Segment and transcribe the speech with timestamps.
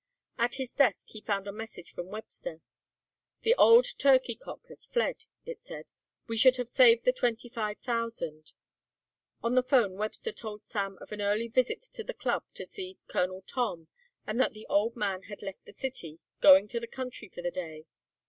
[0.39, 2.61] At his desk he found a message from Webster.
[3.43, 5.85] "The old turkey cock has fled," it said;
[6.25, 8.51] "we should have saved the twenty five thousand."
[9.43, 12.97] On the phone Webster told Sam of an early visit to the club to see
[13.09, 13.89] Colonel Tom
[14.25, 17.51] and that the old man had left the city, going to the country for the
[17.51, 17.85] day.